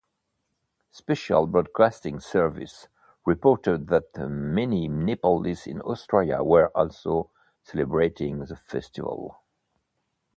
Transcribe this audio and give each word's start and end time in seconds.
Special 0.89 1.45
Broadcasting 1.45 2.19
Service 2.19 2.87
reported 3.23 3.85
that 3.89 4.17
many 4.17 4.87
Nepalis 4.87 5.67
in 5.67 5.79
Australia 5.83 6.41
were 6.41 6.69
also 6.69 7.29
celebrating 7.63 8.39
the 8.39 8.55
festival. 8.55 9.39